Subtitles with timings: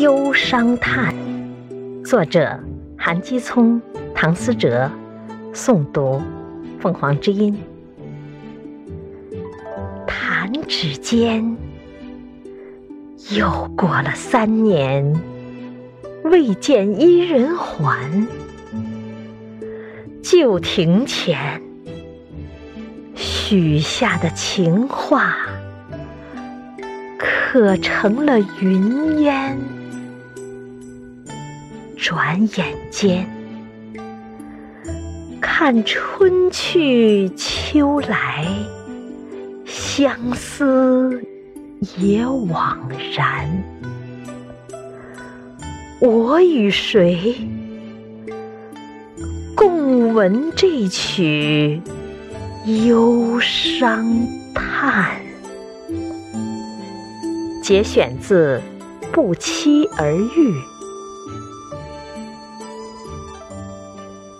[0.00, 1.14] 忧伤叹，
[2.04, 2.60] 作者
[2.98, 3.80] 韩基聪、
[4.14, 4.90] 唐思哲，
[5.54, 6.20] 诵读
[6.78, 7.58] 凤凰之音。
[10.06, 11.56] 弹指间，
[13.30, 15.18] 又过了三年，
[16.24, 18.28] 未见伊人还。
[20.22, 21.62] 旧亭前，
[23.14, 25.38] 许下的情话，
[27.16, 29.56] 可成了云烟。
[32.08, 33.26] 转眼间，
[35.40, 38.46] 看春去秋来，
[39.64, 41.20] 相思
[41.98, 42.78] 也枉
[43.12, 43.50] 然。
[45.98, 47.34] 我与谁
[49.56, 51.82] 共闻这曲
[52.86, 54.06] 忧伤
[54.54, 55.10] 叹？
[57.64, 58.62] 节选自
[59.10, 60.52] 《不期而遇》。